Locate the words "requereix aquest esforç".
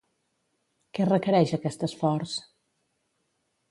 1.11-2.37